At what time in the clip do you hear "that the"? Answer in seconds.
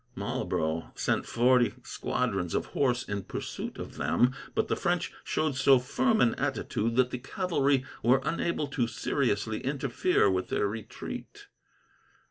6.95-7.19